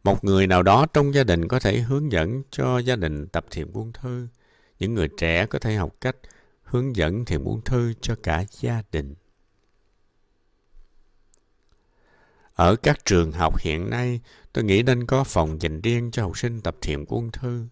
Một 0.05 0.25
người 0.25 0.47
nào 0.47 0.63
đó 0.63 0.87
trong 0.87 1.15
gia 1.15 1.25
đình 1.25 1.49
có 1.49 1.59
thể 1.59 1.79
hướng 1.79 2.13
dẫn 2.13 2.43
cho 2.51 2.79
gia 2.79 2.97
đình 2.97 3.27
tập 3.27 3.47
thiền 3.51 3.73
buông 3.73 3.93
thư. 3.93 4.29
Những 4.79 4.95
người 4.95 5.09
trẻ 5.19 5.47
có 5.47 5.59
thể 5.59 5.75
học 5.75 5.95
cách 6.01 6.17
hướng 6.63 6.97
dẫn 6.97 7.25
thiền 7.25 7.45
buông 7.45 7.61
thư 7.61 7.93
cho 8.01 8.15
cả 8.23 8.45
gia 8.51 8.83
đình. 8.93 9.15
Ở 12.55 12.77
các 12.77 13.05
trường 13.05 13.33
học 13.33 13.59
hiện 13.59 13.91
nay, 13.91 14.21
tôi 14.53 14.65
nghĩ 14.65 14.83
nên 14.83 15.07
có 15.07 15.25
phòng 15.25 15.63
dành 15.63 15.81
riêng 15.81 16.11
cho 16.11 16.23
học 16.23 16.39
sinh 16.39 16.61
tập 16.61 16.77
thiền 16.81 17.05
buông 17.07 17.31
thư. 17.31 17.67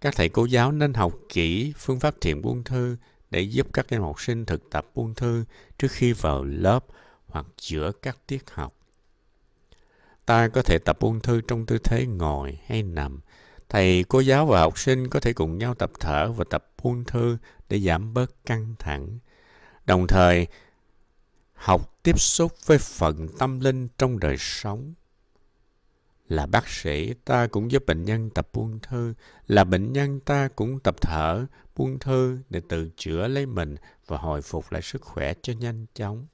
Các 0.00 0.14
thầy 0.16 0.28
cô 0.28 0.44
giáo 0.44 0.72
nên 0.72 0.94
học 0.94 1.14
kỹ 1.28 1.72
phương 1.76 2.00
pháp 2.00 2.14
thiền 2.20 2.42
buông 2.42 2.64
thư 2.64 2.96
để 3.34 3.40
giúp 3.40 3.66
các 3.72 3.86
em 3.88 4.02
học 4.02 4.20
sinh 4.20 4.44
thực 4.44 4.70
tập 4.70 4.86
buông 4.94 5.14
thư 5.14 5.44
trước 5.78 5.90
khi 5.90 6.12
vào 6.12 6.44
lớp 6.44 6.84
hoặc 7.26 7.46
giữa 7.60 7.92
các 8.02 8.18
tiết 8.26 8.50
học. 8.50 8.74
Ta 10.26 10.48
có 10.48 10.62
thể 10.62 10.78
tập 10.78 10.96
buông 11.00 11.20
thư 11.20 11.40
trong 11.40 11.66
tư 11.66 11.78
thế 11.78 12.06
ngồi 12.06 12.58
hay 12.66 12.82
nằm. 12.82 13.20
Thầy, 13.68 14.04
cô 14.08 14.20
giáo 14.20 14.46
và 14.46 14.60
học 14.60 14.78
sinh 14.78 15.08
có 15.08 15.20
thể 15.20 15.32
cùng 15.32 15.58
nhau 15.58 15.74
tập 15.74 15.90
thở 16.00 16.32
và 16.32 16.44
tập 16.50 16.66
buông 16.82 17.04
thư 17.04 17.38
để 17.68 17.80
giảm 17.80 18.14
bớt 18.14 18.44
căng 18.46 18.74
thẳng. 18.78 19.18
Đồng 19.86 20.06
thời, 20.06 20.46
học 21.54 21.98
tiếp 22.02 22.20
xúc 22.20 22.52
với 22.66 22.78
phần 22.78 23.28
tâm 23.38 23.60
linh 23.60 23.88
trong 23.98 24.18
đời 24.18 24.36
sống. 24.38 24.94
Là 26.28 26.46
bác 26.46 26.68
sĩ, 26.68 27.14
ta 27.24 27.46
cũng 27.46 27.70
giúp 27.70 27.86
bệnh 27.86 28.04
nhân 28.04 28.30
tập 28.30 28.48
buông 28.52 28.78
thư. 28.80 29.14
Là 29.46 29.64
bệnh 29.64 29.92
nhân, 29.92 30.20
ta 30.20 30.48
cũng 30.48 30.80
tập 30.80 30.96
thở, 31.00 31.46
buông 31.76 31.98
thư 31.98 32.38
để 32.50 32.60
tự 32.68 32.90
chữa 32.96 33.28
lấy 33.28 33.46
mình 33.46 33.76
và 34.06 34.18
hồi 34.18 34.42
phục 34.42 34.72
lại 34.72 34.82
sức 34.82 35.02
khỏe 35.02 35.34
cho 35.42 35.52
nhanh 35.52 35.86
chóng. 35.94 36.26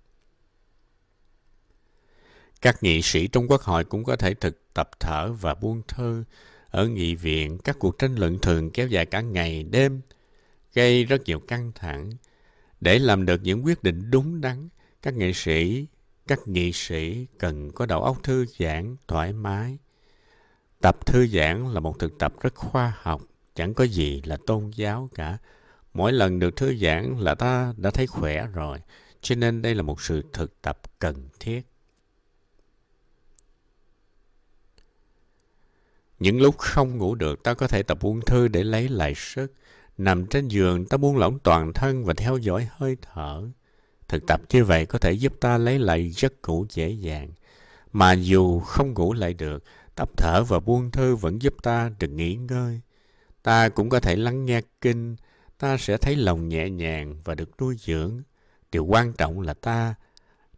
Các 2.60 2.82
nghị 2.82 3.02
sĩ 3.02 3.26
trong 3.26 3.48
quốc 3.48 3.62
hội 3.62 3.84
cũng 3.84 4.04
có 4.04 4.16
thể 4.16 4.34
thực 4.34 4.74
tập 4.74 4.90
thở 5.00 5.32
và 5.32 5.54
buông 5.54 5.82
thư. 5.88 6.24
Ở 6.70 6.88
nghị 6.88 7.14
viện, 7.14 7.58
các 7.58 7.76
cuộc 7.78 7.98
tranh 7.98 8.14
luận 8.14 8.38
thường 8.38 8.70
kéo 8.70 8.88
dài 8.88 9.06
cả 9.06 9.20
ngày 9.20 9.62
đêm, 9.62 10.00
gây 10.74 11.04
rất 11.04 11.22
nhiều 11.24 11.40
căng 11.40 11.72
thẳng. 11.74 12.10
Để 12.80 12.98
làm 12.98 13.26
được 13.26 13.40
những 13.42 13.64
quyết 13.64 13.82
định 13.82 14.10
đúng 14.10 14.40
đắn, 14.40 14.68
các 15.02 15.14
nghệ 15.14 15.32
sĩ, 15.32 15.86
các 16.30 16.48
nghị 16.48 16.72
sĩ 16.72 17.26
cần 17.38 17.70
có 17.70 17.86
đầu 17.86 18.02
óc 18.02 18.22
thư 18.22 18.46
giãn, 18.58 18.96
thoải 19.08 19.32
mái. 19.32 19.78
Tập 20.80 21.06
thư 21.06 21.26
giãn 21.26 21.72
là 21.72 21.80
một 21.80 21.98
thực 21.98 22.18
tập 22.18 22.34
rất 22.40 22.54
khoa 22.54 22.92
học, 23.00 23.22
chẳng 23.54 23.74
có 23.74 23.84
gì 23.84 24.22
là 24.24 24.36
tôn 24.46 24.70
giáo 24.74 25.08
cả. 25.14 25.38
Mỗi 25.94 26.12
lần 26.12 26.38
được 26.38 26.56
thư 26.56 26.76
giãn 26.76 27.16
là 27.18 27.34
ta 27.34 27.74
đã 27.76 27.90
thấy 27.90 28.06
khỏe 28.06 28.46
rồi, 28.46 28.78
cho 29.20 29.34
nên 29.34 29.62
đây 29.62 29.74
là 29.74 29.82
một 29.82 30.00
sự 30.00 30.22
thực 30.32 30.62
tập 30.62 30.80
cần 30.98 31.28
thiết. 31.40 31.62
Những 36.18 36.40
lúc 36.40 36.58
không 36.58 36.98
ngủ 36.98 37.14
được, 37.14 37.42
ta 37.42 37.54
có 37.54 37.68
thể 37.68 37.82
tập 37.82 37.98
buông 38.00 38.20
thư 38.20 38.48
để 38.48 38.64
lấy 38.64 38.88
lại 38.88 39.14
sức. 39.16 39.54
Nằm 39.98 40.26
trên 40.26 40.48
giường, 40.48 40.86
ta 40.86 40.96
buông 40.96 41.16
lỏng 41.16 41.38
toàn 41.38 41.72
thân 41.72 42.04
và 42.04 42.14
theo 42.14 42.36
dõi 42.38 42.68
hơi 42.70 42.96
thở. 43.02 43.48
Thực 44.10 44.26
tập 44.26 44.40
như 44.50 44.64
vậy 44.64 44.86
có 44.86 44.98
thể 44.98 45.12
giúp 45.12 45.32
ta 45.40 45.58
lấy 45.58 45.78
lại 45.78 46.10
giấc 46.10 46.32
ngủ 46.46 46.66
dễ 46.70 46.90
dàng. 46.90 47.32
Mà 47.92 48.12
dù 48.12 48.60
không 48.60 48.94
ngủ 48.94 49.12
lại 49.12 49.34
được, 49.34 49.64
tập 49.94 50.08
thở 50.16 50.44
và 50.48 50.60
buông 50.60 50.90
thư 50.90 51.16
vẫn 51.16 51.42
giúp 51.42 51.54
ta 51.62 51.90
được 51.98 52.08
nghỉ 52.08 52.34
ngơi. 52.34 52.80
Ta 53.42 53.68
cũng 53.68 53.88
có 53.88 54.00
thể 54.00 54.16
lắng 54.16 54.44
nghe 54.44 54.60
kinh, 54.80 55.16
ta 55.58 55.76
sẽ 55.76 55.96
thấy 55.96 56.16
lòng 56.16 56.48
nhẹ 56.48 56.70
nhàng 56.70 57.16
và 57.24 57.34
được 57.34 57.50
nuôi 57.60 57.76
dưỡng. 57.78 58.22
Điều 58.72 58.84
quan 58.84 59.12
trọng 59.12 59.40
là 59.40 59.54
ta 59.54 59.94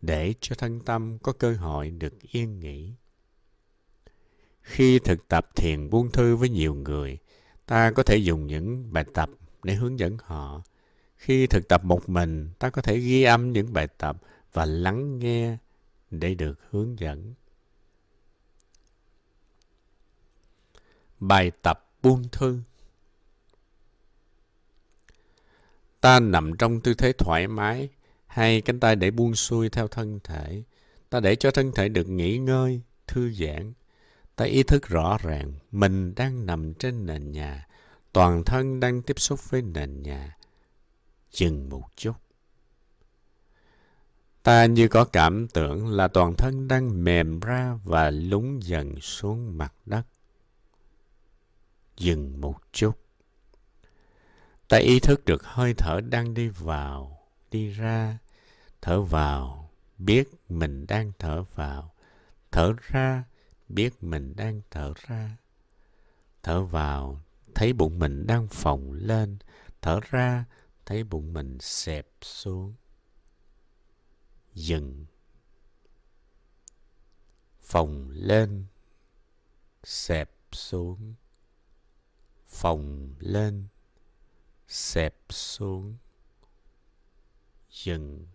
để 0.03 0.35
cho 0.41 0.55
thân 0.55 0.81
tâm 0.81 1.19
có 1.19 1.33
cơ 1.33 1.53
hội 1.53 1.91
được 1.91 2.15
yên 2.23 2.61
nghỉ. 2.61 2.93
Khi 4.61 4.99
thực 4.99 5.29
tập 5.29 5.49
thiền 5.57 5.91
buông 5.91 6.11
thư 6.11 6.37
với 6.37 6.49
nhiều 6.49 6.75
người, 6.75 7.19
ta 7.67 7.91
có 7.91 8.03
thể 8.03 8.17
dùng 8.17 8.47
những 8.47 8.93
bài 8.93 9.05
tập 9.15 9.31
để 9.63 9.75
hướng 9.75 9.99
dẫn 9.99 10.17
họ. 10.23 10.63
Khi 11.23 11.47
thực 11.47 11.69
tập 11.69 11.85
một 11.85 12.09
mình, 12.09 12.51
ta 12.59 12.71
có 12.71 12.83
thể 12.83 12.99
ghi 12.99 13.23
âm 13.23 13.53
những 13.53 13.73
bài 13.73 13.89
tập 13.99 14.17
và 14.53 14.65
lắng 14.65 15.19
nghe 15.19 15.57
để 16.11 16.35
được 16.35 16.59
hướng 16.71 16.99
dẫn. 16.99 17.35
Bài 21.21 21.53
tập 21.63 21.91
buông 22.03 22.29
thư 22.33 22.61
Ta 26.01 26.21
nằm 26.21 26.57
trong 26.57 26.81
tư 26.81 26.95
thế 26.95 27.13
thoải 27.13 27.49
mái, 27.49 27.89
hai 28.27 28.61
cánh 28.61 28.81
tay 28.81 28.97
để 28.97 29.11
buông 29.11 29.35
xuôi 29.35 29.69
theo 29.69 29.89
thân 29.89 30.21
thể. 30.25 30.63
Ta 31.11 31.21
để 31.21 31.37
cho 31.37 31.51
thân 31.51 31.73
thể 31.73 31.89
được 31.89 32.09
nghỉ 32.09 32.39
ngơi, 32.39 32.81
thư 33.07 33.33
giãn. 33.33 33.73
Ta 34.37 34.45
ý 34.45 34.63
thức 34.63 34.89
rõ 34.89 35.19
ràng 35.23 35.53
mình 35.71 36.15
đang 36.15 36.47
nằm 36.47 36.75
trên 36.75 37.07
nền 37.07 37.33
nhà, 37.33 37.67
toàn 38.13 38.45
thân 38.45 38.81
đang 38.81 39.03
tiếp 39.03 39.21
xúc 39.21 39.51
với 39.51 39.63
nền 39.63 40.03
nhà. 40.03 40.37
Dừng 41.33 41.69
một 41.69 41.89
chút. 41.97 42.13
Ta 44.43 44.67
như 44.67 44.89
có 44.89 45.05
cảm 45.05 45.49
tưởng 45.49 45.89
là 45.89 46.09
toàn 46.09 46.35
thân 46.35 46.69
đang 46.69 47.05
mềm 47.05 47.41
ra 47.41 47.79
và 47.85 48.11
lún 48.11 48.59
dần 48.63 49.01
xuống 49.01 49.59
mặt 49.59 49.75
đất. 49.87 50.03
Dừng 51.97 52.41
một 52.41 52.57
chút. 52.73 52.99
Ta 54.69 54.79
ý 54.79 55.01
thức 55.01 55.25
được 55.25 55.45
hơi 55.45 55.75
thở 55.75 56.01
đang 56.01 56.35
đi 56.35 56.49
vào, 56.49 57.19
đi 57.51 57.71
ra. 57.71 58.19
Thở 58.83 59.03
vào, 59.03 59.71
biết 59.99 60.29
mình 60.49 60.87
đang 60.87 61.13
thở 61.19 61.43
vào. 61.43 61.95
Thở 62.53 62.73
ra, 62.81 63.25
biết 63.69 64.03
mình 64.03 64.37
đang 64.37 64.61
thở 64.71 64.93
ra. 65.07 65.37
Thở 66.43 66.63
vào, 66.63 67.21
thấy 67.55 67.73
bụng 67.73 67.99
mình 67.99 68.27
đang 68.27 68.49
phồng 68.49 68.93
lên. 68.93 69.39
Thở 69.83 70.01
ra, 70.11 70.45
thấy 70.87 71.05
bụng 71.05 71.33
mình 71.33 71.59
xẹp 71.61 72.09
xuống. 72.21 72.75
Dừng. 74.55 75.07
Phồng 77.61 78.11
lên, 78.11 78.67
xẹp 79.85 80.31
xuống. 80.53 81.15
Phồng 82.47 83.15
lên, 83.19 83.67
xẹp 84.69 85.15
xuống. 85.29 85.97
Dừng. 87.71 88.27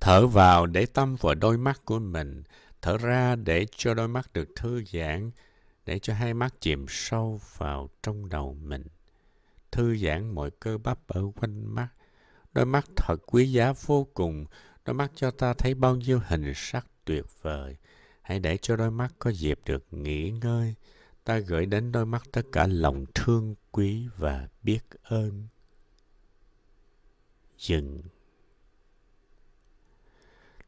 Thở 0.00 0.26
vào 0.26 0.66
để 0.66 0.86
tâm 0.86 1.16
vào 1.16 1.34
đôi 1.34 1.58
mắt 1.58 1.84
của 1.84 1.98
mình, 1.98 2.42
thở 2.82 2.98
ra 2.98 3.36
để 3.36 3.66
cho 3.76 3.94
đôi 3.94 4.08
mắt 4.08 4.32
được 4.32 4.48
thư 4.56 4.84
giãn, 4.84 5.30
để 5.86 5.98
cho 5.98 6.14
hai 6.14 6.34
mắt 6.34 6.54
chìm 6.60 6.86
sâu 6.88 7.40
vào 7.56 7.90
trong 8.02 8.28
đầu 8.28 8.56
mình. 8.62 8.86
Thư 9.70 9.96
giãn 9.96 10.34
mọi 10.34 10.50
cơ 10.50 10.78
bắp 10.78 11.08
ở 11.08 11.22
quanh 11.36 11.74
mắt. 11.74 11.88
Đôi 12.52 12.66
mắt 12.66 12.84
thật 12.96 13.16
quý 13.26 13.52
giá 13.52 13.72
vô 13.86 14.06
cùng, 14.14 14.44
đôi 14.84 14.94
mắt 14.94 15.12
cho 15.14 15.30
ta 15.30 15.54
thấy 15.54 15.74
bao 15.74 15.96
nhiêu 15.96 16.20
hình 16.26 16.52
sắc 16.54 16.86
tuyệt 17.04 17.24
vời. 17.42 17.76
Hãy 18.22 18.38
để 18.38 18.56
cho 18.56 18.76
đôi 18.76 18.90
mắt 18.90 19.14
có 19.18 19.30
dịp 19.30 19.60
được 19.64 19.86
nghỉ 19.90 20.30
ngơi. 20.30 20.74
Ta 21.24 21.38
gửi 21.38 21.66
đến 21.66 21.92
đôi 21.92 22.06
mắt 22.06 22.22
tất 22.32 22.42
cả 22.52 22.66
lòng 22.66 23.04
thương 23.14 23.54
quý 23.70 24.08
và 24.16 24.48
biết 24.62 24.80
ơn. 25.02 25.46
Dừng. 27.58 28.02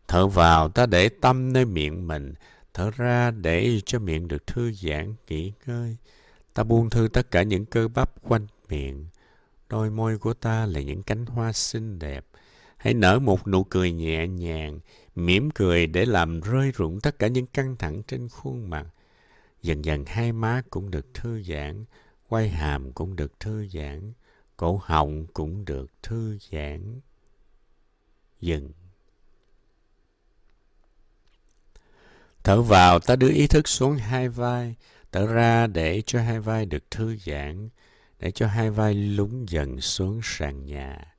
Thở 0.09 0.27
vào 0.27 0.69
ta 0.69 0.87
để 0.87 1.09
tâm 1.09 1.53
nơi 1.53 1.65
miệng 1.65 2.07
mình, 2.07 2.35
thở 2.75 2.91
ra 2.91 3.31
để 3.31 3.81
cho 3.87 3.99
miệng 3.99 4.29
được 4.29 4.47
thư 4.47 4.73
giãn, 4.73 5.15
nghỉ 5.29 5.53
ngơi. 5.67 5.97
Ta 6.55 6.65
buông 6.65 6.91
thư 6.91 7.09
tất 7.09 7.31
cả 7.31 7.43
những 7.43 7.67
cơ 7.67 7.89
bắp 7.89 8.23
quanh 8.23 8.47
miệng. 8.69 9.07
Đôi 9.69 9.91
môi 9.91 10.19
của 10.19 10.35
ta 10.35 10.67
là 10.67 10.81
những 10.81 11.03
cánh 11.03 11.27
hoa 11.27 11.53
xinh 11.53 11.99
đẹp. 11.99 12.27
Hãy 12.77 12.95
nở 12.95 13.19
một 13.19 13.49
nụ 13.49 13.65
cười 13.65 13.93
nhẹ 13.93 14.29
nhàng, 14.29 14.81
mỉm 15.15 15.51
cười 15.51 15.87
để 15.87 16.05
làm 16.05 16.41
rơi 16.41 16.71
rụng 16.71 17.01
tất 17.01 17.19
cả 17.19 17.27
những 17.27 17.47
căng 17.47 17.77
thẳng 17.77 18.03
trên 18.09 18.29
khuôn 18.29 18.71
mặt. 18.71 18.87
Dần 19.63 19.85
dần 19.85 20.05
hai 20.07 20.33
má 20.33 20.63
cũng 20.71 20.91
được 20.91 21.15
thư 21.15 21.43
giãn, 21.43 21.85
quay 22.29 22.49
hàm 22.49 22.93
cũng 22.93 23.17
được 23.17 23.41
thư 23.41 23.69
giãn, 23.69 24.13
cổ 24.57 24.81
họng 24.85 25.27
cũng 25.27 25.65
được 25.65 25.91
thư 26.03 26.39
giãn. 26.51 27.01
Dừng. 28.41 28.73
Thở 32.45 32.63
vào, 32.63 32.99
ta 32.99 33.17
đưa 33.17 33.29
ý 33.29 33.47
thức 33.47 33.69
xuống 33.69 33.97
hai 33.97 34.29
vai. 34.29 34.75
Thở 35.13 35.27
ra 35.27 35.67
để 35.67 36.03
cho 36.07 36.21
hai 36.23 36.41
vai 36.41 36.67
được 36.67 36.91
thư 36.91 37.17
giãn, 37.17 37.69
để 38.19 38.31
cho 38.31 38.47
hai 38.47 38.71
vai 38.71 38.95
lún 38.95 39.47
dần 39.49 39.81
xuống 39.81 40.21
sàn 40.23 40.65
nhà. 40.65 41.15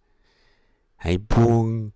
Hãy 0.96 1.18
buông 1.18 1.90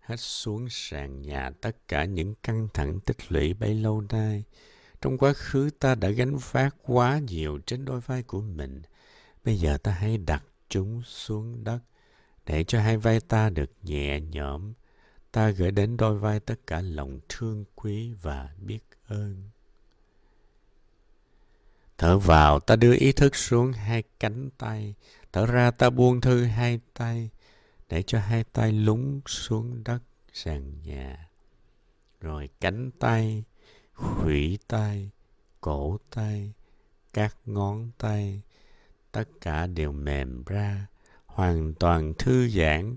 hết 0.00 0.16
xuống 0.16 0.66
sàn 0.70 1.22
nhà 1.22 1.50
tất 1.60 1.76
cả 1.88 2.04
những 2.04 2.34
căng 2.42 2.68
thẳng 2.74 3.00
tích 3.00 3.32
lũy 3.32 3.54
bấy 3.54 3.74
lâu 3.74 4.02
nay. 4.10 4.44
Trong 5.00 5.18
quá 5.18 5.32
khứ 5.32 5.70
ta 5.78 5.94
đã 5.94 6.08
gánh 6.08 6.36
vác 6.50 6.76
quá 6.82 7.18
nhiều 7.18 7.58
trên 7.66 7.84
đôi 7.84 8.00
vai 8.00 8.22
của 8.22 8.40
mình. 8.40 8.82
Bây 9.44 9.56
giờ 9.56 9.78
ta 9.82 9.92
hãy 9.92 10.18
đặt 10.18 10.42
chúng 10.68 11.02
xuống 11.02 11.64
đất 11.64 11.78
để 12.46 12.64
cho 12.64 12.80
hai 12.80 12.96
vai 12.96 13.20
ta 13.20 13.50
được 13.50 13.70
nhẹ 13.82 14.20
nhõm 14.20 14.72
ta 15.32 15.50
gửi 15.50 15.70
đến 15.70 15.96
đôi 15.96 16.18
vai 16.18 16.40
tất 16.40 16.66
cả 16.66 16.80
lòng 16.80 17.20
thương 17.28 17.64
quý 17.74 18.12
và 18.22 18.50
biết 18.58 18.80
ơn. 19.06 19.50
Thở 21.98 22.18
vào, 22.18 22.60
ta 22.60 22.76
đưa 22.76 22.94
ý 22.94 23.12
thức 23.12 23.36
xuống 23.36 23.72
hai 23.72 24.02
cánh 24.20 24.50
tay. 24.58 24.94
Thở 25.32 25.46
ra, 25.46 25.70
ta 25.70 25.90
buông 25.90 26.20
thư 26.20 26.44
hai 26.44 26.80
tay, 26.94 27.30
để 27.88 28.02
cho 28.02 28.20
hai 28.20 28.44
tay 28.44 28.72
lún 28.72 29.20
xuống 29.26 29.84
đất 29.84 29.98
sàn 30.32 30.82
nhà. 30.82 31.28
Rồi 32.20 32.48
cánh 32.60 32.90
tay, 32.90 33.44
khuỷu 33.94 34.56
tay, 34.68 35.10
cổ 35.60 35.98
tay, 36.10 36.52
các 37.12 37.36
ngón 37.46 37.90
tay, 37.98 38.42
tất 39.12 39.24
cả 39.40 39.66
đều 39.66 39.92
mềm 39.92 40.44
ra, 40.46 40.86
hoàn 41.26 41.74
toàn 41.74 42.14
thư 42.18 42.48
giãn, 42.48 42.96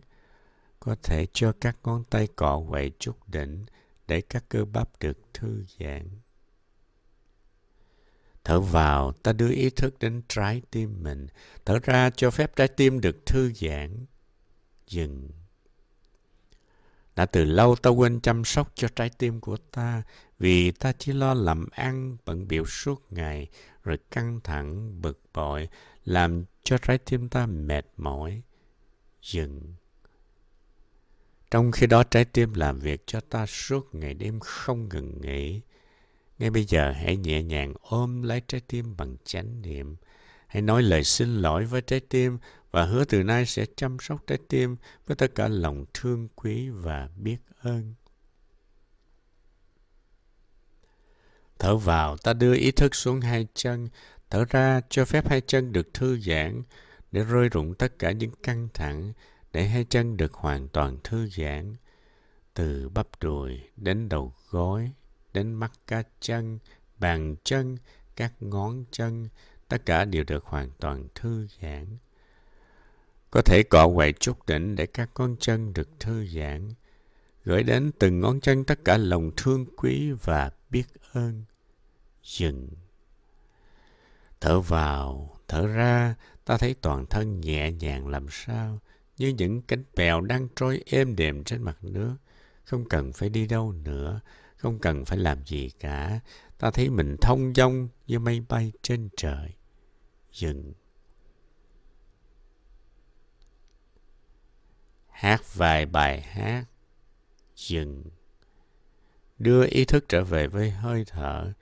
có 0.85 0.95
thể 1.03 1.27
cho 1.33 1.53
các 1.61 1.77
ngón 1.83 2.03
tay 2.03 2.27
cọ 2.35 2.63
quậy 2.69 2.91
chút 2.99 3.29
đỉnh 3.29 3.65
để 4.07 4.21
các 4.21 4.45
cơ 4.49 4.65
bắp 4.65 4.99
được 4.99 5.17
thư 5.33 5.63
giãn. 5.79 6.09
Thở 8.43 8.59
vào, 8.59 9.11
ta 9.11 9.33
đưa 9.33 9.49
ý 9.49 9.69
thức 9.69 9.99
đến 9.99 10.21
trái 10.27 10.61
tim 10.71 11.03
mình. 11.03 11.27
Thở 11.65 11.79
ra, 11.83 12.09
cho 12.09 12.31
phép 12.31 12.55
trái 12.55 12.67
tim 12.67 13.01
được 13.01 13.25
thư 13.25 13.53
giãn. 13.53 14.05
Dừng. 14.87 15.29
Đã 17.15 17.25
từ 17.25 17.43
lâu 17.43 17.75
ta 17.75 17.89
quên 17.89 18.21
chăm 18.21 18.45
sóc 18.45 18.71
cho 18.75 18.87
trái 18.87 19.09
tim 19.09 19.39
của 19.39 19.57
ta 19.57 20.03
vì 20.39 20.71
ta 20.71 20.93
chỉ 20.97 21.13
lo 21.13 21.33
làm 21.33 21.67
ăn, 21.71 22.17
bận 22.25 22.47
biểu 22.47 22.65
suốt 22.65 23.01
ngày, 23.09 23.49
rồi 23.83 23.97
căng 24.11 24.39
thẳng, 24.43 25.01
bực 25.01 25.21
bội, 25.33 25.69
làm 26.03 26.45
cho 26.63 26.77
trái 26.77 26.97
tim 26.97 27.29
ta 27.29 27.45
mệt 27.45 27.85
mỏi. 27.97 28.41
Dừng. 29.21 29.75
Trong 31.51 31.71
khi 31.71 31.87
đó 31.87 32.03
trái 32.03 32.25
tim 32.25 32.53
làm 32.53 32.79
việc 32.79 33.03
cho 33.05 33.19
ta 33.19 33.45
suốt 33.45 33.95
ngày 33.95 34.13
đêm 34.13 34.39
không 34.39 34.89
ngừng 34.89 35.21
nghỉ. 35.21 35.61
Ngay 36.39 36.49
bây 36.49 36.65
giờ 36.65 36.91
hãy 36.91 37.17
nhẹ 37.17 37.43
nhàng 37.43 37.73
ôm 37.81 38.21
lấy 38.21 38.41
trái 38.47 38.61
tim 38.67 38.97
bằng 38.97 39.17
chánh 39.25 39.61
niệm. 39.61 39.95
Hãy 40.47 40.61
nói 40.61 40.83
lời 40.83 41.03
xin 41.03 41.35
lỗi 41.35 41.65
với 41.65 41.81
trái 41.81 41.99
tim 41.99 42.37
và 42.71 42.85
hứa 42.85 43.05
từ 43.05 43.23
nay 43.23 43.45
sẽ 43.45 43.65
chăm 43.75 43.97
sóc 43.99 44.23
trái 44.27 44.37
tim 44.49 44.75
với 45.07 45.15
tất 45.15 45.35
cả 45.35 45.47
lòng 45.47 45.85
thương 45.93 46.27
quý 46.35 46.69
và 46.69 47.09
biết 47.15 47.37
ơn. 47.59 47.93
Thở 51.59 51.77
vào, 51.77 52.17
ta 52.17 52.33
đưa 52.33 52.55
ý 52.55 52.71
thức 52.71 52.95
xuống 52.95 53.21
hai 53.21 53.47
chân. 53.53 53.89
Thở 54.29 54.45
ra, 54.49 54.81
cho 54.89 55.05
phép 55.05 55.29
hai 55.29 55.41
chân 55.41 55.71
được 55.71 55.93
thư 55.93 56.19
giãn 56.19 56.63
để 57.11 57.23
rơi 57.23 57.49
rụng 57.49 57.73
tất 57.73 57.99
cả 57.99 58.11
những 58.11 58.31
căng 58.43 58.67
thẳng, 58.73 59.13
để 59.55 59.67
hai 59.67 59.85
chân 59.89 60.17
được 60.17 60.33
hoàn 60.33 60.67
toàn 60.67 60.97
thư 61.03 61.27
giãn. 61.27 61.75
Từ 62.53 62.89
bắp 62.89 63.07
đùi 63.21 63.61
đến 63.77 64.09
đầu 64.09 64.33
gối, 64.49 64.91
đến 65.33 65.53
mắt 65.53 65.71
cá 65.87 66.03
chân, 66.19 66.59
bàn 66.97 67.35
chân, 67.43 67.77
các 68.15 68.33
ngón 68.39 68.85
chân, 68.91 69.29
tất 69.67 69.85
cả 69.85 70.05
đều 70.05 70.23
được 70.23 70.45
hoàn 70.45 70.69
toàn 70.79 71.07
thư 71.15 71.47
giãn. 71.61 71.85
Có 73.31 73.41
thể 73.41 73.63
cọ 73.63 73.89
quậy 73.95 74.13
chút 74.13 74.45
đỉnh 74.47 74.75
để 74.75 74.85
các 74.85 75.09
ngón 75.15 75.35
chân 75.39 75.73
được 75.73 75.89
thư 75.99 76.27
giãn, 76.27 76.69
gửi 77.43 77.63
đến 77.63 77.91
từng 77.99 78.19
ngón 78.19 78.39
chân 78.39 78.63
tất 78.63 78.79
cả 78.85 78.97
lòng 78.97 79.31
thương 79.37 79.65
quý 79.77 80.11
và 80.11 80.51
biết 80.69 80.85
ơn. 81.13 81.43
Dừng. 82.23 82.69
Thở 84.41 84.59
vào, 84.59 85.37
thở 85.47 85.67
ra, 85.67 86.15
ta 86.45 86.57
thấy 86.57 86.73
toàn 86.81 87.05
thân 87.05 87.41
nhẹ 87.41 87.71
nhàng 87.71 88.07
làm 88.07 88.25
sao, 88.29 88.79
như 89.17 89.27
những 89.27 89.61
cánh 89.61 89.83
bèo 89.95 90.21
đang 90.21 90.47
trôi 90.55 90.83
êm 90.85 91.15
đềm 91.15 91.43
trên 91.43 91.61
mặt 91.61 91.77
nước. 91.81 92.15
Không 92.63 92.89
cần 92.89 93.13
phải 93.13 93.29
đi 93.29 93.47
đâu 93.47 93.71
nữa, 93.71 94.21
không 94.57 94.79
cần 94.79 95.05
phải 95.05 95.17
làm 95.17 95.45
gì 95.45 95.69
cả. 95.69 96.19
Ta 96.57 96.71
thấy 96.71 96.89
mình 96.89 97.15
thông 97.21 97.53
dong 97.55 97.89
như 98.07 98.19
mây 98.19 98.45
bay 98.49 98.71
trên 98.81 99.09
trời. 99.17 99.53
Dừng. 100.31 100.73
Hát 105.09 105.55
vài 105.55 105.85
bài 105.85 106.21
hát. 106.21 106.65
Dừng. 107.55 108.03
Đưa 109.37 109.65
ý 109.65 109.85
thức 109.85 110.05
trở 110.09 110.23
về 110.23 110.47
với 110.47 110.71
hơi 110.71 111.05
thở, 111.07 111.53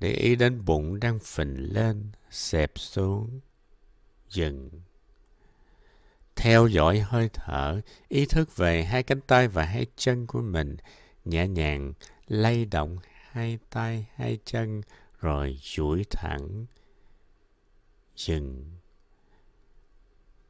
để 0.00 0.12
ý 0.12 0.36
đến 0.36 0.64
bụng 0.64 1.00
đang 1.00 1.18
phình 1.18 1.72
lên, 1.72 2.10
xẹp 2.30 2.72
xuống. 2.74 3.40
Dừng. 4.28 4.70
Theo 6.36 6.66
dõi 6.66 7.00
hơi 7.00 7.30
thở, 7.32 7.80
ý 8.08 8.26
thức 8.26 8.56
về 8.56 8.84
hai 8.84 9.02
cánh 9.02 9.20
tay 9.20 9.48
và 9.48 9.64
hai 9.64 9.86
chân 9.96 10.26
của 10.26 10.40
mình, 10.40 10.76
nhẹ 11.24 11.48
nhàng 11.48 11.92
lay 12.26 12.64
động 12.64 12.98
hai 13.30 13.58
tay, 13.70 14.06
hai 14.14 14.38
chân, 14.44 14.82
rồi 15.20 15.58
duỗi 15.62 16.04
thẳng. 16.10 16.66
Dừng. 18.16 18.64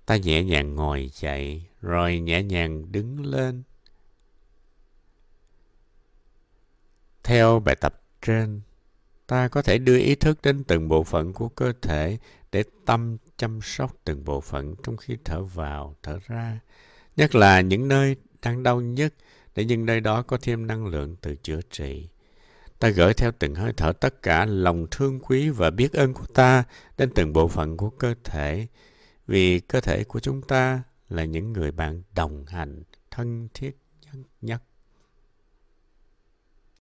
Ta 0.07 0.17
nhẹ 0.17 0.45
nhàng 0.45 0.75
ngồi 0.75 1.11
dậy, 1.15 1.63
rồi 1.83 2.21
nhẹ 2.21 2.43
nhàng 2.43 2.93
đứng 2.93 3.27
lên. 3.27 3.63
Theo 7.23 7.61
bài 7.61 7.77
tập 7.81 8.03
trên, 8.23 8.61
ta 9.27 9.49
có 9.49 9.63
thể 9.63 9.79
đưa 9.79 9.99
ý 9.99 10.15
thức 10.15 10.43
đến 10.43 10.65
từng 10.65 10.89
bộ 10.89 11.05
phận 11.05 11.33
của 11.33 11.49
cơ 11.49 11.73
thể 11.83 12.19
để 12.53 12.65
tâm 12.87 13.17
chăm 13.37 13.61
sóc 13.63 13.97
từng 14.05 14.25
bộ 14.25 14.41
phận 14.41 14.75
trong 14.83 14.97
khi 14.97 15.17
thở 15.25 15.43
vào, 15.43 15.97
thở 16.03 16.19
ra. 16.27 16.61
Nhất 17.17 17.35
là 17.35 17.61
những 17.61 17.89
nơi 17.89 18.17
đang 18.43 18.63
đau 18.63 18.81
nhất 18.81 19.15
để 19.55 19.65
những 19.65 19.87
nơi 19.87 20.01
đó 20.01 20.23
có 20.23 20.39
thêm 20.43 20.67
năng 20.67 20.87
lượng 20.87 21.17
từ 21.21 21.37
chữa 21.37 21.61
trị. 21.71 22.09
Ta 22.79 22.89
gửi 22.89 23.15
theo 23.15 23.33
từng 23.39 23.55
hơi 23.55 23.73
thở 23.77 23.93
tất 23.93 24.23
cả 24.23 24.45
lòng 24.45 24.87
thương 24.91 25.21
quý 25.21 25.49
và 25.49 25.71
biết 25.71 25.93
ơn 25.93 26.15
của 26.15 26.27
ta 26.35 26.65
đến 26.99 27.11
từng 27.15 27.33
bộ 27.33 27.49
phận 27.49 27.77
của 27.77 27.91
cơ 27.91 28.15
thể. 28.25 28.67
Vì 29.27 29.61
cơ 29.61 29.81
thể 29.81 30.05
của 30.05 30.21
chúng 30.21 30.43
ta 30.43 30.83
là 31.09 31.25
những 31.25 31.53
người 31.53 31.71
bạn 31.71 32.03
đồng 32.15 32.47
hành 32.47 32.83
thân 33.11 33.49
thiết 33.55 33.77
nhất. 34.03 34.15
nhất. 34.41 34.63